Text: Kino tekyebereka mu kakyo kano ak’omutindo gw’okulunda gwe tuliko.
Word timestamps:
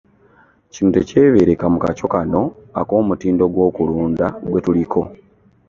Kino 0.71 0.89
tekyebereka 0.95 1.65
mu 1.73 1.77
kakyo 1.83 2.07
kano 2.13 2.41
ak’omutindo 2.81 3.43
gw’okulunda 3.53 4.25
gwe 4.49 4.59
tuliko. 4.65 5.01